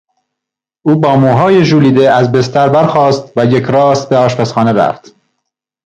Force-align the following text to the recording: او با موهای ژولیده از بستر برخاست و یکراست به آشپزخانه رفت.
او 0.81 0.95
با 0.99 1.15
موهای 1.15 1.65
ژولیده 1.65 2.11
از 2.11 2.31
بستر 2.31 2.69
برخاست 2.69 3.31
و 3.37 3.45
یکراست 3.45 4.09
به 4.09 4.17
آشپزخانه 4.17 4.73
رفت. 4.73 5.15